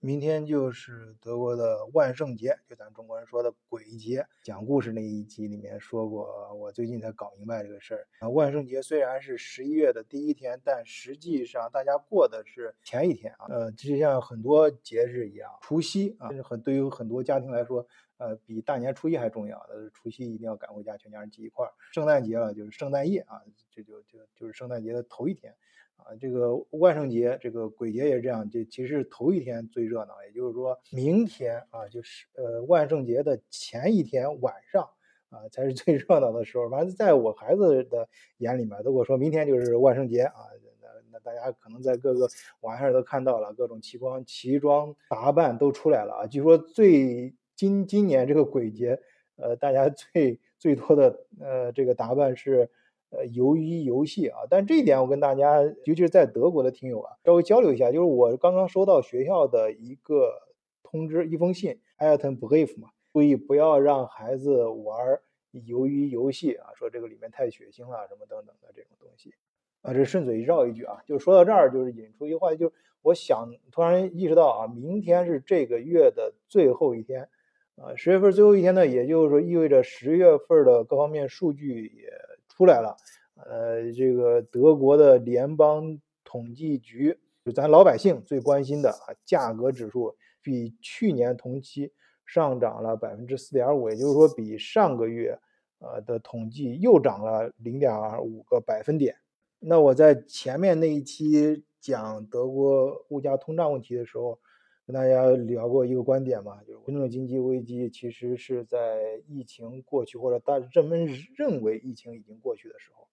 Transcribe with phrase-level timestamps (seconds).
[0.00, 4.24] 明天就是德国的万圣节，就咱中国人说的鬼节。
[4.44, 8.28] 讲故事那一集里面说过，我最近才搞明白这个事儿啊。
[8.28, 13.46] 万圣节虽然是十一月的第一天，但实际上大家过的是前一天啊。
[13.48, 17.84] 呃，就像很多节日一样，除夕啊，就是很对于很多家庭来说，
[18.18, 19.90] 呃，比大年初一还重要的。
[19.92, 21.72] 除夕一定要赶回家，全家人聚一块儿。
[21.92, 23.42] 圣诞节了，就是圣诞夜啊，
[23.72, 25.56] 这就就就是圣诞节的头一天。
[25.98, 34.88] 啊，这个万圣节，这个鬼节也是这样，这其实头一天最热闹，也就是说明天啊，就是呃万圣节的前一天晚上
[35.28, 36.70] 啊，才是最热闹的时候。
[36.70, 38.08] 反正在我孩子的
[38.38, 40.48] 眼里面，都跟我说明天就是万圣节啊，
[40.80, 42.26] 那那大家可能在各个
[42.60, 46.26] 网上都看到了，各种奇装奇装打扮都出来了啊。
[46.26, 48.98] 据说最今今年这个鬼节，
[49.36, 52.70] 呃，大家最最多的呃这个打扮是。
[53.10, 57.90] 呃，鱿鱼游戏啊，但这一点我跟大家，尤其是在德国的听友啊，稍微交流一下。
[57.90, 60.42] 就是我刚刚收到学校的一个
[60.82, 65.20] 通知，一封信 a l t o n brief 嘛，注意不要让孩子玩
[65.52, 69.32] 鱿鱼游戏啊，说这个里面太血腥了，什么等等的这种东西。
[69.80, 77.30] 啊，这顺嘴绕一句啊，就说到这儿，就是引出一个话，就是我想突然意识到啊，明天是这个月的最后一天，
[77.76, 82.27] 啊，十月份最后一天呢，也就是说意味着十月份的各方面数据也。
[82.58, 82.96] 出来了，
[83.36, 91.92] 呃，这个德国的联邦统计局，就咱老百姓最关心的啊，价格指数比去年同期
[92.26, 95.38] 上涨了百分之四点五，也就是说比上个月
[95.78, 99.14] 呃的统计又涨了零点五个百分点。
[99.60, 104.40] 那我在前面那一期讲德国物价通胀问题的时候。
[104.88, 113.06] 跟大家聊过一个观点嘛，就是真正经济危机其实是在疫情过去或者大人们认为疫情已经过去的时候，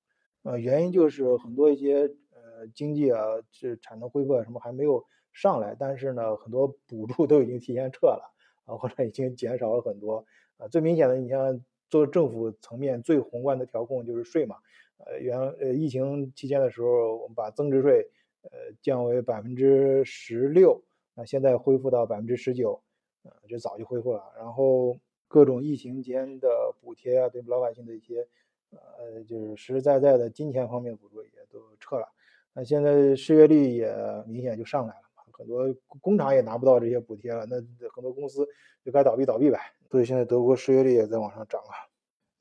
[0.44, 3.20] 呃，原因就是很多一些呃经济啊，
[3.52, 5.04] 这产能恢复啊什么还没有
[5.34, 10.70] 上来，但是呢，很多补助都已经提前撤了啊，或者已经减少了很多啊。
[10.70, 14.56] 最明显的，你像做政府层面最宏观的调控就是税嘛，
[15.00, 18.10] 呃，原呃疫情期间的时候，我们把增值税
[18.44, 18.50] 呃
[18.82, 20.82] 降为百分之十六。
[21.18, 22.82] 那现在恢复到百分之十九，
[23.24, 24.22] 呃，这早就恢复了。
[24.38, 24.98] 然后
[25.30, 28.28] 各种疫情间的补贴啊，对老百姓的一些，
[28.72, 32.06] 呃，就是实实在在的金钱方面补助也都撤了。
[32.54, 33.96] 那现在失业率也
[34.28, 37.56] 明显就上来了，很多工厂也拿不到这些补贴了，那
[37.90, 38.46] 很多公司
[38.84, 39.58] 就该倒闭倒闭呗。
[39.90, 41.88] 所以现在德国失业率也在往上涨啊。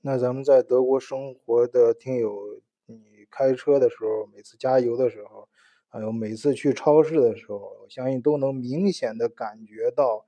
[0.00, 5.48] 那咱们在德国生活的听友，你开车的时候，每次加油的时候。
[5.94, 10.26] 还有每次去超市的时候，我相信都能明显的感觉到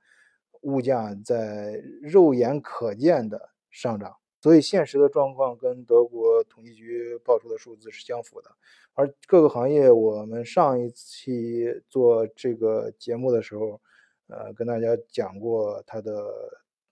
[0.61, 4.15] 物价在肉眼可见的上涨。
[4.39, 8.49] 所以现实的状况跟德国统计局报出的数字是相符的。
[8.93, 13.81] 而各个行业，我们上一期做这个节目的时候，
[14.27, 16.31] 呃，跟大家讲过，它的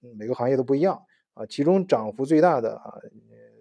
[0.02, 1.02] 每个行业都不一样
[1.34, 1.46] 啊。
[1.46, 3.00] 其中涨幅最大的啊，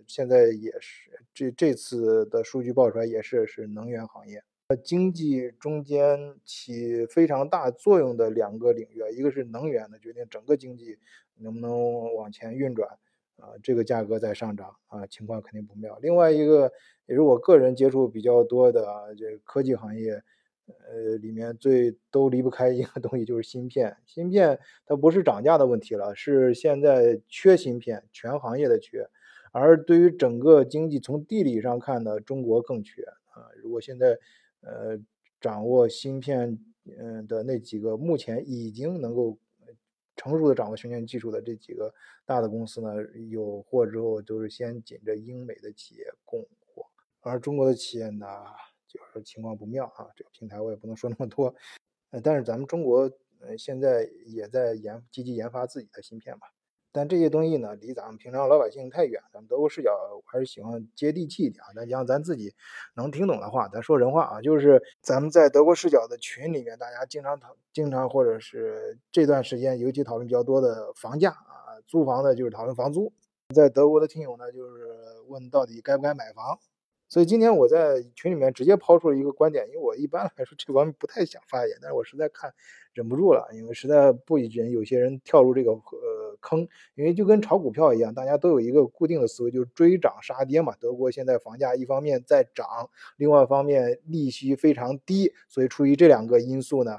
[0.08, 4.42] 现在也是这这次的数据报出来也是是能源行业。
[4.68, 10.98] 呃经济中间起非常大作用的两个领域啊，一个是能源的，决定整个经济
[11.36, 12.88] 能不能往前运转
[13.36, 15.98] 啊，这个价格在上涨啊，情况肯定不妙。
[16.00, 16.72] 另外一个
[17.06, 20.22] 也是我个人接触比较多的啊，这科技行业，
[20.66, 23.98] 呃，里面最都离不开一个东西，就是芯片。
[24.06, 29.10] 芯片它不是涨价的问题了，是现在缺芯片，全行业的缺。
[29.52, 33.52] 而对于整个经济，从地理上看呢，中国更缺啊。
[33.62, 34.18] 如果现在
[34.64, 34.98] 呃，
[35.40, 36.58] 掌握芯片，
[36.98, 39.38] 嗯的那几个目前已经能够
[40.16, 41.92] 成熟的掌握芯片技术的这几个
[42.24, 42.94] 大的公司呢，
[43.28, 46.86] 有货之后都是先紧着英美的企业供货，
[47.20, 48.26] 而中国的企业呢，
[48.86, 50.08] 就是情况不妙啊。
[50.16, 51.54] 这个平台我也不能说那么多，
[52.10, 53.10] 呃，但是咱们中国
[53.40, 56.53] 呃现在也在研积极研发自己的芯片吧。
[56.94, 59.20] 但这些东西呢，离咱们平常老百姓太远。
[59.32, 59.90] 咱们德国视角
[60.26, 61.74] 还是喜欢接地气一点啊。
[61.74, 62.54] 咱讲咱自己
[62.94, 64.40] 能听懂的话，咱说人话啊。
[64.40, 73.12] 就是咱们在德国视角的群里面，大家经常讨，经常或者是这段时间尤其讨论比较多的房价啊，租房的就是讨论房租。
[73.52, 74.86] 在德国的听友呢，就是
[75.26, 76.56] 问到底该不该买房。
[77.14, 82.52] 所以今天我在群里面直接抛出了一个观点，因为我一般来说这方面不太想发言，但是我实在看
[82.92, 86.66] 忍不住了，因为实在不忍有些人跳入这个呃坑，
[86.96, 90.74] 因为就跟炒股票一样，大家都有一个固定的思维，就是追涨杀跌嘛。
[90.80, 96.98] 德国现在房价一方面在涨，另外一方面利息非常低，所以出于这两个因素呢。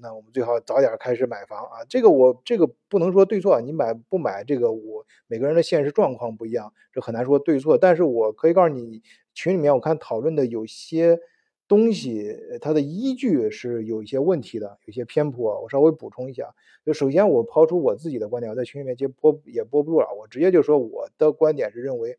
[0.00, 1.84] 那我们最好早点开始买房啊！
[1.88, 7.78] 这个我这个不能说对错，你买不买这个我每个人的现实状况不一样，这很难说对错。
[7.78, 9.00] 但是我可以告诉你，
[9.36, 11.20] 群里面我看讨论的有些
[11.68, 15.60] 东西它的依据是有一些问题的，有些偏颇。
[15.60, 16.54] 我稍微补充一下，
[16.84, 22.18] 就首先我抛出我自己的观点，我在群里面接播也播不住了，我直接就说我的观点是认为，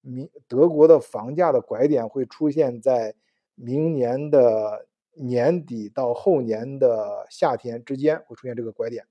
[0.00, 3.14] 明德国的房价的拐点会出现在
[3.54, 9.04] 明年的年底到后年的夏天之间会出现这个拐点。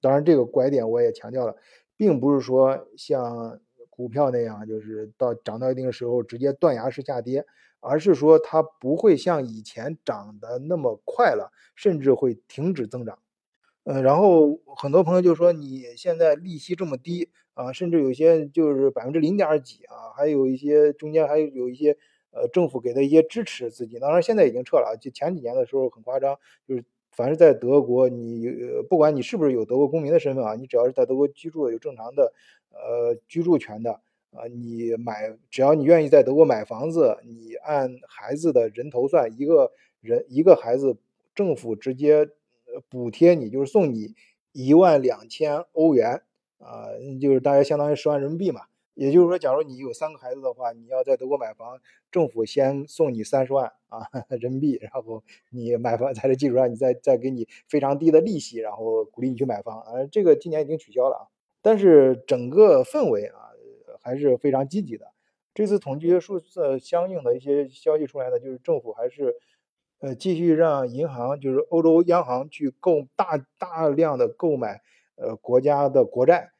[0.00, 1.56] 当然，这个拐点我也强调了，
[1.96, 3.58] 并不是说像
[3.96, 7.46] 股票那样，就是到涨到一定时候直接断崖式下跌。
[7.86, 13.18] 而是说它不会像以前涨得那么快了，甚至会停止增长。
[13.84, 21.98] 嗯，然后很多朋友就说你现在利息这么低啊，甚至有些就是百分之零点几啊，还有一些中间还有一些
[22.30, 24.96] 呃政府给的一些支持资金，当然现在已经撤了啊。
[24.98, 26.84] 就前几年的时候很夸张，就是
[27.16, 28.48] 凡是在德国，你
[28.88, 32.32] 不管你是不是有德国公民的身份啊，你只要是在德国居住有正常的
[32.70, 34.00] 呃居住权的。
[34.36, 39.70] 啊，你买只要你愿意在德国买房子，你按孩子的人头算，一个
[40.00, 40.96] 人一个孩子，
[41.36, 42.28] 政府直接
[42.88, 44.16] 补贴你，就是送你
[44.50, 46.22] 一万两千欧元，
[46.58, 46.88] 啊，
[47.20, 48.62] 就是大约相当于十万人民币嘛。
[48.94, 51.78] 也就是说，假如你有三个孩子的话，你要在德国买房，
[52.10, 54.08] 政府先送你三十万啊
[54.40, 59.80] 人民币，然后你买房在这基础上，你再再给你非常低的利息，然后鼓励你去买房。
[59.80, 61.22] 啊，这个今年已经取消了啊，
[61.60, 63.50] 但是整个氛围啊。
[64.02, 65.06] 还是非常积极的。
[65.54, 69.34] 这次统计数字相应的一些消息出来呢，就是政府还是
[70.00, 74.82] 呃继续让银行，就是欧洲央行去购大大量的购买
[75.16, 76.50] 呃国家的国债，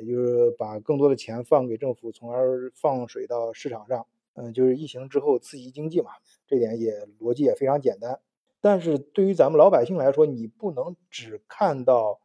[0.00, 4.06] 也就是把更多的钱放给政府，从而放水到市场上。
[4.34, 6.10] 嗯，就是疫情之后刺激经济嘛，
[6.46, 8.20] 这点也逻辑也非常简单。
[8.60, 12.20] 但是对于咱们老百姓来说，你不能只看到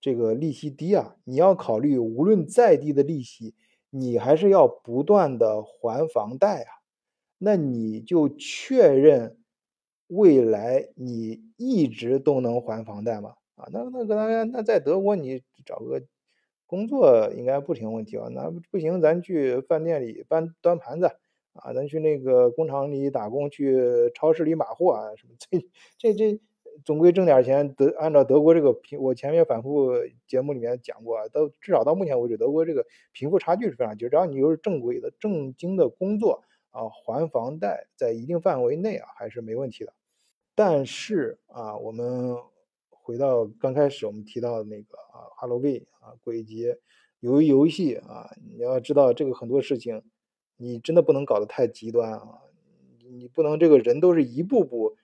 [0.00, 3.54] 这个利息低啊，你要考虑无论再低的利息。
[3.90, 6.70] 你还是要不断的还房贷啊，
[7.38, 9.38] 那你就确认
[10.08, 13.36] 未来你一直都能还房贷吗？
[13.54, 16.02] 啊，那那个那那在德国你找个
[16.68, 21.10] 工作应该不成问题吧，那不行咱去饭店里搬端盘子
[21.54, 25.66] 啊，咱去那个工厂里打工，去超市里码货啊什么这
[25.98, 26.40] 这这。
[26.84, 29.90] 总归挣点钱，德按照德国这个贫，我前面反复
[30.28, 34.08] 节目里面讲过，到至少到目前为止，德国这个贫富差距是非常低。
[34.08, 39.92] 只要你又是正规的正经的工作啊，还房贷在一定范围内啊，还是没问题的。
[40.54, 42.36] 但是啊，我们
[43.08, 46.78] 回到刚开始我们提到的那个啊哈喽贝啊，鬼节，
[47.20, 50.02] 由于游戏啊，你要知道这个很多事情，
[50.58, 52.42] 你真的不能搞得太极端啊，
[53.10, 54.94] 你不能这个人都是一步步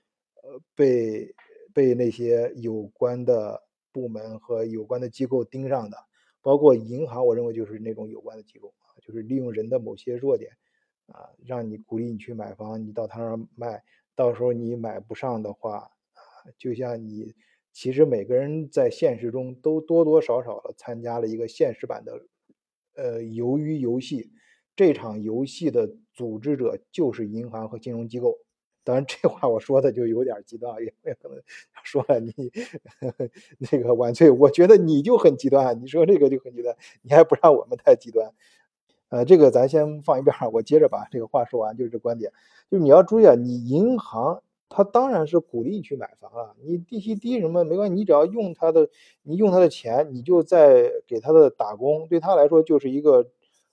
[0.43, 1.35] 呃被。
[1.73, 5.97] 被那些有关的部门和有关的机构盯上的，
[6.41, 10.53] 包括银行，我认为就是那种有关的机构啊，就是利用人的某些弱点
[11.07, 13.83] 啊，让你鼓励你去买房，你到他那儿卖，
[14.15, 15.79] 到时候你买不上的话
[16.13, 16.23] 啊，
[16.57, 17.35] 就像你
[17.75, 22.23] 其实每个人在现实中都多多少少的参加了一个现实版的
[22.95, 24.31] 呃鱿鱼游戏，
[24.77, 28.39] 这场游戏的组织者就是银行和金融机构。
[28.85, 31.43] 当然，这话我说的就有点极端，也也可能
[31.83, 32.33] 说了你
[33.73, 38.31] 那个晚翠，我觉得你就很极端，你说这个就很极端，你还不让我们太极端，
[39.09, 42.31] 呃，这个咱先放一边，我接着把这个话说完，就是这观点，
[42.71, 44.43] 就是你要注意啊，你银行
[44.75, 48.89] 他当然是鼓励你去买房啊，你利息低什么没关系，你只要用他的，
[49.23, 53.31] 你用他的钱，你就在给他的打工，对他来说就是一个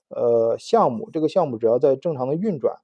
[0.08, 2.76] 呃项目，这个项目只要在正常的运转。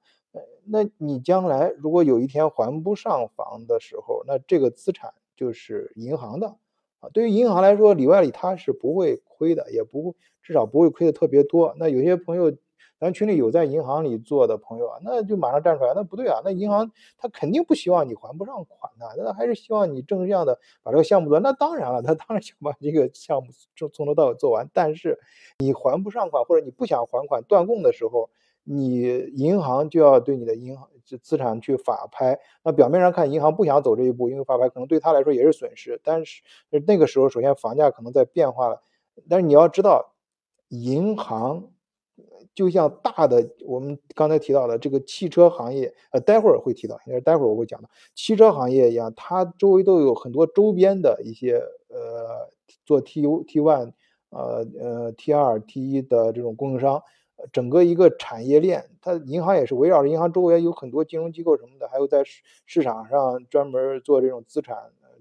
[0.71, 6.57] 那你将来如果有一天还不上房的时候，那这个资产就是银行的
[6.99, 7.09] 啊。
[7.11, 11.73] 对于银行来说，里外里他是不会亏的，也不至少不会亏的特别多。
[11.79, 12.55] 那有些朋友，
[12.99, 21.39] 咱群里有在银行里做的朋友啊，那就马上站出来，那不对啊，那银行他肯定不希望你还不上款的，那还是希望你正向的把这个项目做。
[21.39, 24.69] 那当然了，他当然想把这个项目从从头到尾做完。
[24.73, 25.19] 但是
[25.59, 28.29] 你还不上款或者你不想还款断供的时候。
[28.71, 29.01] 你
[29.35, 30.87] 银行就要对你的银行
[31.23, 35.99] 资产去法拍，那表面上看银行不想走这一步，因为法拍可能对他来说也是损失。
[36.03, 36.43] 但是
[36.85, 38.83] 那个时候，首先房价可能在变化了，
[39.27, 40.13] 但是你要知道，
[40.67, 41.71] 银行
[42.59, 51.53] 就像大的我们刚才提到的这个汽车行业，呃，待会儿会提到，应该待会儿我会讲到汽车行业一样，它周围都有很多周边的一些
[51.87, 52.49] 呃
[52.85, 53.93] 做 T U T one
[54.31, 57.01] 呃呃 T 二 T 一的这种供应商。
[57.53, 64.75] 整个一个产业链，它银行也是围绕着银行周围有很多金融机构什么的，还有在市市场上专门做这种资产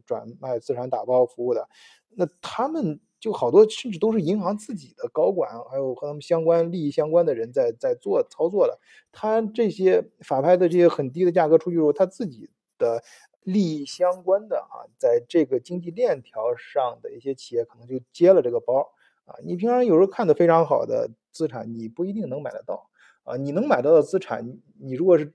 [0.05, 1.69] 转卖、资产打包服务的。
[2.17, 8.79] 那他们就好多甚至都是银行自己的高管，还有和他们相关利益相关的人在在做操作的。
[9.11, 12.49] 他这些法拍的这些很低的价格出去之后，他自己
[12.79, 13.03] 的
[13.43, 18.89] 利益相关的啊，在这个经济链条上的一些企业可能就接了这个包
[19.25, 19.35] 啊。
[19.43, 22.89] 你平常有时候看的非常好的资产，你不一定能买得到
[23.25, 23.37] 啊。
[23.37, 25.33] 你能买到的资产，你如果是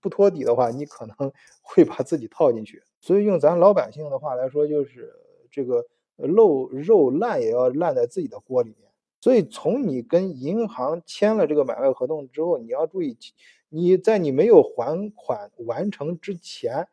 [0.00, 2.80] 不托底的话，你可能 会把自己套进去。
[3.00, 5.12] 所以用咱老百姓的话来说，就是
[5.50, 5.84] 这个。
[6.16, 8.90] 肉肉烂也要烂在自己的锅里面，
[9.20, 13.16] 所以从你跟银行签了这个买卖合同之后，你要注意，
[13.68, 16.86] 你在你没有还款完成之前，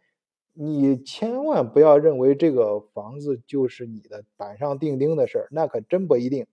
[0.54, 6.48] 你千万不要认为这个房子就是你的板上钉钉的事儿，那可真不一定。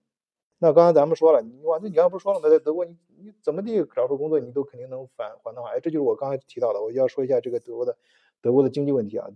[0.61, 2.49] 那刚才咱们说了，你哇，那你刚不说了吗？
[2.49, 7.97] 在德国，你你怎么地找份工作，你都肯定能返还的话，哎，这就是我刚才提到的，我要说一下这个德国的。
[8.41, 9.27] 德国的经济问题啊，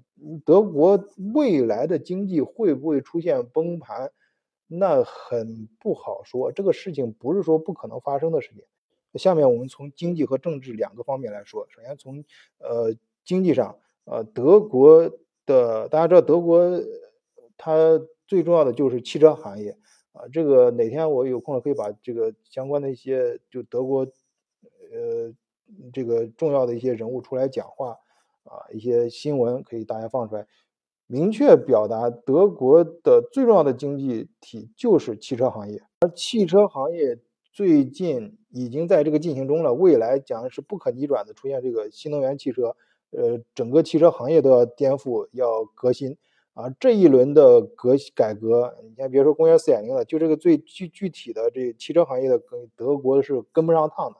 [0.46, 4.12] 德国未来的经济会不会出现崩盘？
[4.68, 6.52] 那很不好说。
[6.52, 8.64] 这个事情不是说不可能发生的事情。
[9.16, 11.68] 下面我们从经济和政治两个方面来说。
[11.70, 12.24] 首先从
[12.58, 15.12] 呃经济上，呃德国
[15.46, 16.82] 的大家知道，德国
[17.58, 19.78] 它最重要的就是汽车行业
[20.14, 20.24] 啊。
[20.32, 25.34] 这个哪天我有空了可以把这个相关的一些就德国呃
[25.92, 28.00] 这个重要的一些人物出来讲话。
[28.44, 30.46] 啊，一些新闻可以大家放出来，
[31.08, 37.20] 明确表达德国的最重要的经济体就是汽车行业，而汽车行业
[37.52, 42.76] 最近已经在这个进行中了，未来讲是不可逆转的出现这个新能源汽车，
[43.12, 46.18] 呃，整个汽车行业都要颠覆，要革新
[46.54, 46.70] 啊！
[46.80, 54.18] 这一轮的革改革，你先别说工业四点零了，就这个最具具体的这汽车行业的，跟德国是跟不上趟的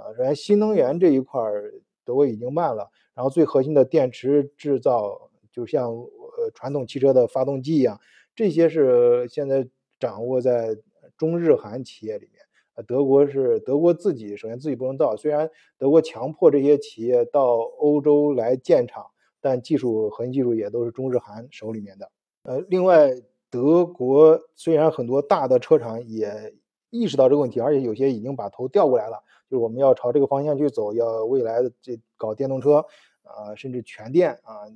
[0.00, 0.12] 啊！
[0.16, 1.72] 首先新能源这一块儿，
[2.04, 2.90] 德国已经慢了。
[3.14, 8.00] 然后最核心的电池制造，就像呃传统汽车的发动机一样，
[8.34, 9.68] 这些是现在
[9.98, 10.76] 掌握在
[11.16, 12.42] 中日韩企业里面。
[12.74, 19.06] 呃，德国是德国自己首先自己不能造，虽然德国强迫这些企业到欧洲来建厂，
[19.40, 22.10] 但技术核心技术也都是中日韩手里面的。
[22.42, 23.12] 呃，另外
[23.48, 26.52] 德国虽然很多大的车厂也
[26.90, 29.22] 意识到这个问题，而且有些已经把头调过来了。
[29.56, 32.84] 我们要朝这个方向去走，要未来的这搞电动车
[33.22, 34.66] 啊，甚至全电啊，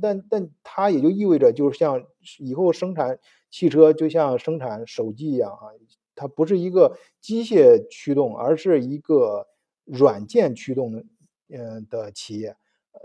[0.00, 2.04] 但但它也就意味着，就是像
[2.38, 3.18] 以后生产
[3.50, 5.72] 汽车，就像生产手机一样啊，
[6.14, 9.46] 它不是一个机械驱动，而是一个
[9.84, 11.04] 软件驱动
[11.48, 12.56] 嗯的企业。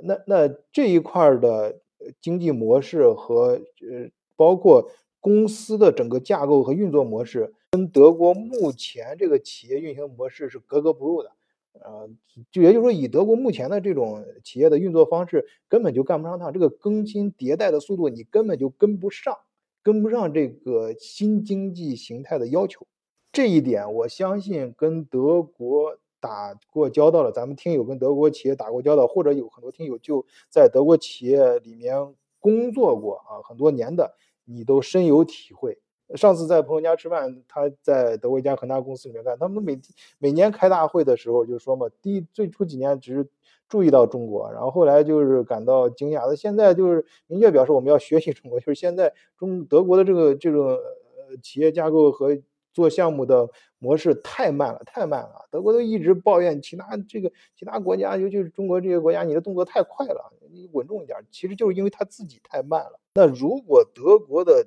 [0.04, 1.80] 那那这一块的
[2.22, 7.54] 经济模式和呃，包括公司的整个架构和运作模式。
[7.72, 11.32] 跟德国目前这个企业运行模式是格格不入的，
[11.74, 12.10] 呃，
[12.52, 16.52] 就也就是说，以德国目前的这种企业的运作方式，根本就干不上趟。
[16.52, 19.38] 这个更新迭代的速度，你根本就跟不上，
[19.84, 22.88] 跟不上这个新经济形态的要求。
[23.32, 35.78] 这一点，我相信跟德国打过交道的，咱们听友跟德国企业打过交道，或者有很多听友就在德国企业里面工作过啊，很多年的，你都深有体会。
[36.16, 39.38] 上次在朋友家吃饭，他在德国一家很大公司里面干。
[39.38, 39.80] 他们每
[40.18, 43.28] 每年开大会的时候就说嘛，第一最初几年只是
[43.68, 46.28] 注意到中国，然后后来就是感到惊讶。
[46.28, 52.36] 的现在就是明确表示我们要学习中国，就是现在中德国的这个这种呃企业架构和
[52.74, 53.48] 做项目的
[53.78, 55.48] 模式太慢了，太慢了。
[55.52, 61.20] 德国都一直抱怨其他这个其他国家，尤其是中国这些国家，你的动作太快了，你稳重一点。
[61.30, 63.00] 其实就是因为他自己太慢了。
[63.14, 64.66] 那如果德国的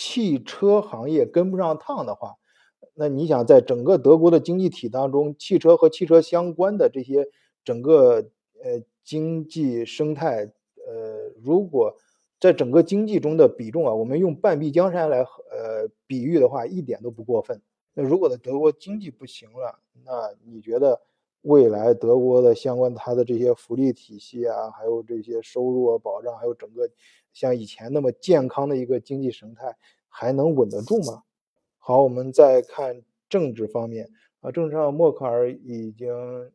[0.00, 2.36] 汽车行业跟不上趟的话，
[2.94, 7.28] 那你想在整个德国的经济体当中，汽车和汽车相关的这些
[7.62, 8.30] 整个
[8.64, 10.50] 呃经济生态，
[10.86, 11.94] 呃，如果
[12.40, 17.60] 在整个经济中的比重啊，我们用半壁江山来呃比喻的话，一点都不过分。
[17.92, 20.98] 那如果的德国经济不行了，那你觉得
[21.42, 26.88] 未来德国的相关它的这些福利体系啊，还有这些收入啊保障，还有整个。
[27.32, 29.76] 像以前那么健康的一个经济生态
[30.08, 31.22] 还能稳得住吗？
[31.78, 36.12] 好，我们再看政治方面啊，政治上默克尔已经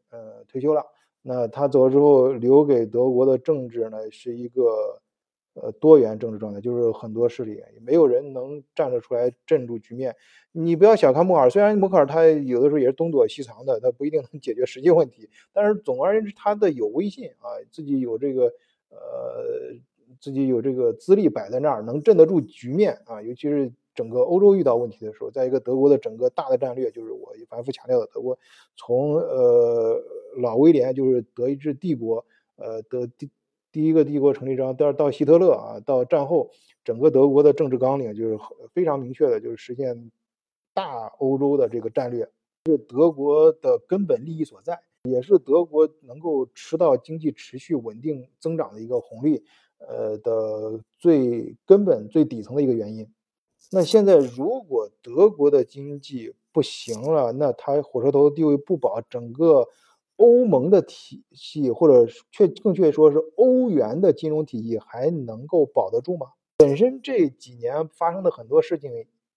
[0.10, 0.86] 呃退休了，
[1.22, 5.02] 那他走了之后留给德国的政治呢是一个
[5.56, 10.16] 呃多元政治状态，就是很多势力，没有人能站得出来镇住局面。
[10.52, 18.44] 你不要小看默克尔，虽然默克尔他有的时候也是东躲西藏的，他不一定能解决实际问题，但是总而言之，他的有威信啊，自己有这个
[18.90, 19.76] 呃。
[20.22, 23.22] 自己有这个资历摆在那儿，能镇得住局面啊！
[23.22, 28.40] 尤其是整个欧洲遇到问题的时候，在一个德国的整个大的战略，就是我反复强调的，德国
[28.76, 30.02] 从呃
[30.38, 33.08] 老威廉就是德意志帝国，呃的
[33.76, 36.50] 第一个帝国成立章，到到希特勒啊，到战后
[36.86, 38.40] 整个德国的政治纲领就是
[38.74, 40.12] 非常明确的，就是实现
[40.74, 42.26] 大欧洲的这个战略，
[42.68, 49.44] 是德国的根本利益所在，也是德国能够吃到经济持续稳定增长的一个红利，
[49.80, 53.06] 呃的最根本最底层的一个原因。
[53.74, 59.68] 那现在如果德国的经济不行了，那它火车头地位不保，整个。
[60.18, 66.28] 欧盟的体系，或者确更确切说是欧元的金融体系，还能够保得住吗？
[66.58, 68.92] 本身这几年发生的很多事情，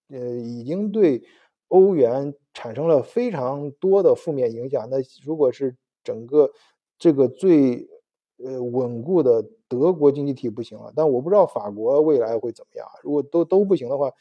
[0.08, 1.22] 呃，已经对
[1.66, 4.88] 欧元产生了非常多的负面影响。
[4.88, 6.50] 那如果是整个
[6.96, 7.88] 这个最
[8.36, 12.86] 呃稳固的德国经济体不行了，但我不知道法国未来会怎么样。
[13.02, 14.12] 如果都都不行的话，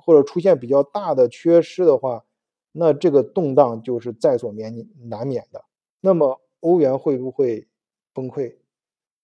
[0.00, 2.24] 或者出现比较大的缺失的话，
[2.70, 5.64] 那这个动荡就是在所免难免的。
[6.00, 7.68] 那么欧元会不会
[8.12, 8.56] 崩溃？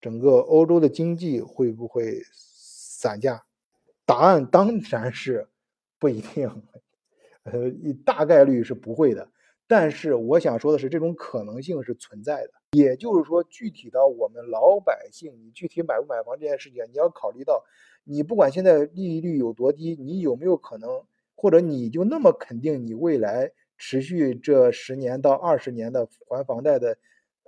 [0.01, 3.45] 整个欧洲的经济会不会散架？
[4.05, 5.49] 答案当然是
[5.99, 6.47] 不一定，
[7.45, 7.71] 呃，
[8.05, 9.31] 大概率是不会的。
[9.67, 12.51] 但是我想说的是，这种可能性是存在的。
[12.73, 17.65] 也就是说，具体到我们老百姓，你具体买不买房这件事情，你要考虑到，
[18.05, 21.05] 你不管现在利率有多低，你有没有可能，
[21.35, 23.53] 或者你就那么肯定你未来。
[23.77, 26.97] 持续这十年到二十年的还房贷的，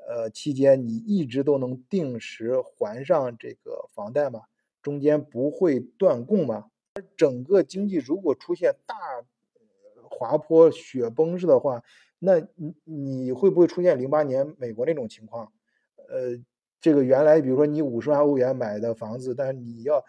[0.08, 4.42] 呃期间，你一直都能定时还上这个房贷吗？
[4.82, 6.70] 中间不会断供吗？
[6.94, 8.96] 而整个经济如果出现大
[10.02, 11.82] 滑坡、雪崩式的话，
[12.18, 15.52] 那你你会不会出现零八年美国那种情况？
[16.08, 16.38] 呃，
[16.80, 20.04] 这个原来比如说你五十万欧元买的房子，但是你要。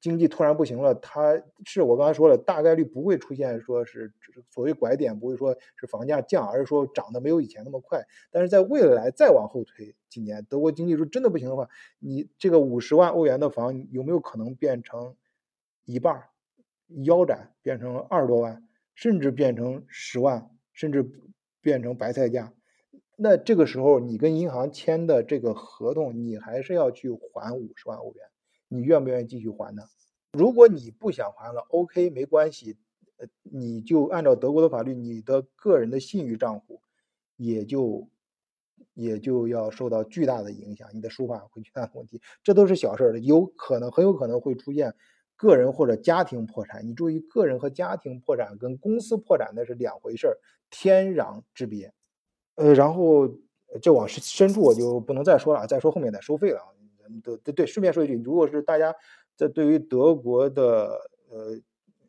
[0.00, 4.12] 经济突然不行了，它是我刚才说了，大概率不会出现说是
[4.50, 8.04] 所谓拐点，不会说是房价降，而是说涨得没有以前那么快。
[8.30, 15.16] 但是在未来再往后推几年，德国经济如果真的不行的话，你这个五十万欧元的房有没有可能变成
[15.84, 16.24] 一半
[17.02, 18.62] 腰斩，变成二十多万，
[18.94, 21.10] 甚至变成十万，甚至
[21.60, 22.52] 变成白菜价？
[23.16, 28.26] 那这个时候你跟银行签的这个合同，你还是要去还五十万欧元。
[28.68, 29.82] 你愿不愿意继续还呢？
[30.32, 32.76] 如果你不想还了，OK，没关系，
[33.16, 36.80] 呃，你就按照德国的法律，你的个人的信誉账户
[37.36, 38.08] 也就
[38.94, 44.94] 也就要受到巨大的影响，你的书法会 巨大的问题，这都是小事儿，有可能很有可能会出现
[45.36, 46.86] 个人或者家庭破产。
[46.86, 50.36] 你注意，个人和家庭破产跟公司破产那是两回事儿，
[50.70, 51.92] 天壤之别。
[52.56, 53.28] 呃，然后
[53.82, 56.75] 这往深处我就不能再说了，再说后面得收费了。
[57.22, 58.94] 对对对，顺便说一句，如果是大家
[59.34, 61.58] 在对于德国的呃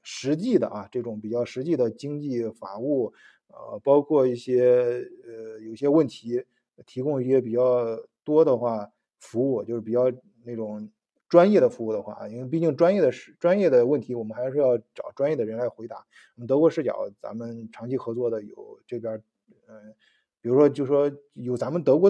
[0.04, 3.14] 实际的啊这种比较实际的经济法务，
[3.48, 6.46] 呃，包括一些呃有些问题，
[6.86, 10.12] 提供一些比较多的话服务，就是比较
[10.44, 10.90] 那种
[11.28, 15.98] 专业的服务的话，因为毕竟专业的是专业的问题，我们还是要找专业的人来回答。
[16.36, 19.22] 我们德国视角，咱们长期合作的有这边，
[19.68, 19.94] 嗯，
[20.40, 22.10] 比如说就说有咱们德国。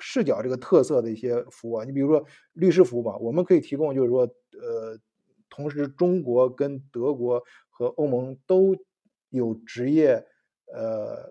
[0.00, 4.22] 视角这个特色的一些服务啊，你比如说律师服务吧，我们可以提供，就是说，
[4.60, 4.98] 呃，
[5.48, 8.76] 同时中国跟德国和欧盟都
[9.30, 10.24] 有职业
[10.72, 11.28] 呃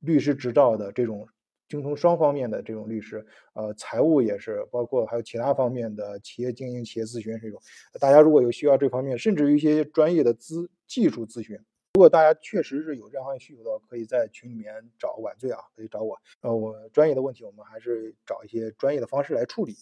[0.00, 1.28] 律师执照的这种
[1.68, 7.60] 精通双方面的这种律师，呃，财务也是，包括还有其他方面的企业经营、企业咨询这种，
[8.00, 11.58] 大家如果有需要这方面，甚至于一些专业的资技术咨询。
[11.98, 16.16] 如果大家确实是有这方面需求的，可以在群里面找晚醉啊，可以找我。
[16.42, 19.74] 呃，我专业的问题，我们还是找一些专业的方式来处理。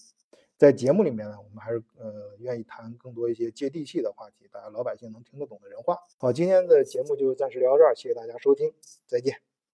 [0.57, 5.99] 在节目里面呢，我们还是呃愿意谈更多一些接地气的话题，大家老百姓能听得懂的人话。
[6.17, 8.73] 好，今天的节目就暂时聊到这儿，谢谢大家收听，
[9.07, 9.56] 再见。